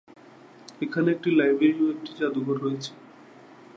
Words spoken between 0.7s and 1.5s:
এখানে একটি